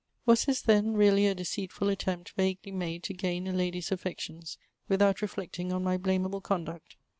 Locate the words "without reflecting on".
4.87-5.83